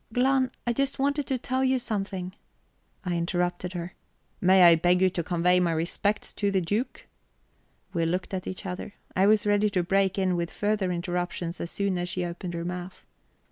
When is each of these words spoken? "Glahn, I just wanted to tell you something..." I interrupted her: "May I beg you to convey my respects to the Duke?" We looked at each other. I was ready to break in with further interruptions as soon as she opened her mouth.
"Glahn, 0.11 0.49
I 0.65 0.73
just 0.73 0.97
wanted 0.97 1.27
to 1.27 1.37
tell 1.37 1.63
you 1.63 1.77
something..." 1.77 2.33
I 3.05 3.15
interrupted 3.15 3.73
her: 3.73 3.93
"May 4.41 4.63
I 4.63 4.73
beg 4.73 4.99
you 4.99 5.11
to 5.11 5.21
convey 5.21 5.59
my 5.59 5.73
respects 5.73 6.33
to 6.33 6.49
the 6.49 6.59
Duke?" 6.59 7.05
We 7.93 8.07
looked 8.07 8.33
at 8.33 8.47
each 8.47 8.65
other. 8.65 8.95
I 9.15 9.27
was 9.27 9.45
ready 9.45 9.69
to 9.69 9.83
break 9.83 10.17
in 10.17 10.35
with 10.35 10.49
further 10.49 10.91
interruptions 10.91 11.61
as 11.61 11.69
soon 11.69 11.99
as 11.99 12.09
she 12.09 12.25
opened 12.25 12.55
her 12.55 12.65
mouth. 12.65 13.05